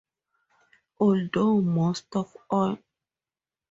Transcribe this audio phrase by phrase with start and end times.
[0.99, 2.07] Although most
[2.49, 2.77] Oi!